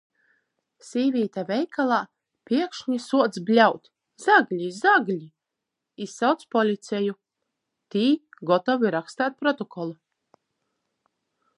Sīvīte 0.85 1.41
veikalā 1.49 1.97
piekšni 2.51 2.97
suoc 3.03 3.37
bļaut: 3.49 3.91
-Zagli! 4.23 4.71
Zagli!... 4.79 5.29
Izsauc 6.07 6.47
policeju. 6.57 7.17
Tī 7.97 8.05
gotovi 8.53 8.95
raksteit 8.97 9.37
protokolu. 9.45 9.95